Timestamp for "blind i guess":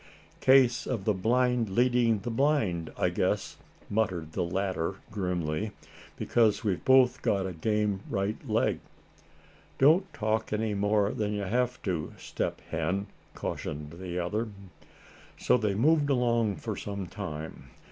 2.31-3.57